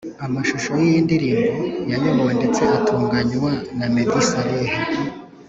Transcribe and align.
Amashusho 0.25 0.69
y’iyi 0.79 0.99
ndirimbo 1.05 1.55
yayobowe 1.91 2.31
ndetse 2.39 2.61
atunganywa 2.77 3.51
na 3.77 3.85
Meddy 3.93 4.21
Saleh 4.29 4.73